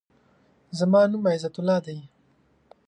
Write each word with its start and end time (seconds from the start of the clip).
زما 0.79 1.01
نوم 1.11 1.23
عزت 1.33 1.55
الله 1.59 1.79
دی. 1.85 1.97